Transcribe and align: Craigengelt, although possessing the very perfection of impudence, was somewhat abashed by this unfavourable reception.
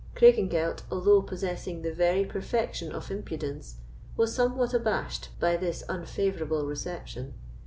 Craigengelt, 0.15 0.81
although 0.89 1.21
possessing 1.21 1.83
the 1.83 1.93
very 1.93 2.25
perfection 2.25 2.91
of 2.91 3.11
impudence, 3.11 3.75
was 4.17 4.33
somewhat 4.33 4.73
abashed 4.73 5.29
by 5.39 5.55
this 5.55 5.83
unfavourable 5.87 6.65
reception. 6.65 7.35